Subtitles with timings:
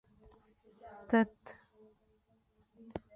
[1.11, 1.37] تت